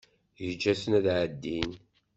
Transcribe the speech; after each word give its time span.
Yeǧǧa-ten 0.43 0.91
ad 0.99 1.05
ɛeddin. 1.17 1.71